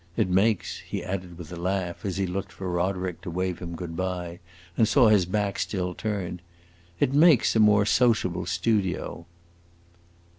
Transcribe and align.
It 0.17 0.29
makes," 0.29 0.79
he 0.79 1.03
added 1.03 1.37
with 1.37 1.51
a 1.53 1.57
laugh, 1.57 2.03
as 2.05 2.17
he 2.17 2.25
looked 2.25 2.51
for 2.51 2.67
Roderick 2.71 3.21
to 3.21 3.29
wave 3.29 3.59
him 3.59 3.75
good 3.75 3.95
by, 3.95 4.39
and 4.75 4.87
saw 4.87 5.09
his 5.09 5.27
back 5.27 5.59
still 5.59 5.93
turned, 5.93 6.41
"it 6.99 7.13
makes 7.13 7.55
a 7.55 7.59
more 7.59 7.85
sociable 7.85 8.47
studio." 8.47 9.27